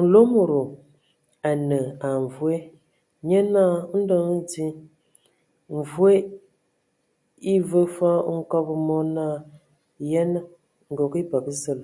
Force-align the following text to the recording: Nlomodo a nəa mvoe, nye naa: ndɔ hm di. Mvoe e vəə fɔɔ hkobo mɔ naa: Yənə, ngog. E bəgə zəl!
Nlomodo 0.00 0.60
a 1.48 1.50
nəa 1.68 2.08
mvoe, 2.24 2.54
nye 3.28 3.38
naa: 3.52 3.74
ndɔ 4.00 4.16
hm 4.26 4.36
di. 4.50 4.64
Mvoe 5.78 6.12
e 7.52 7.52
vəə 7.68 7.84
fɔɔ 7.96 8.32
hkobo 8.40 8.74
mɔ 8.86 8.98
naa: 9.14 9.36
Yənə, 10.10 10.40
ngog. 10.92 11.12
E 11.20 11.22
bəgə 11.30 11.52
zəl! 11.62 11.80